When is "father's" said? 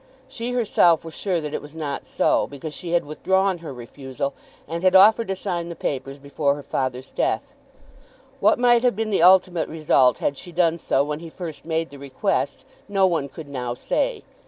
6.63-7.11